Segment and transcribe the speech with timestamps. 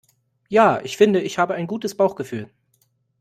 [0.49, 2.49] Ja, ich finde, ich habe ein gutes Bauchgefühl.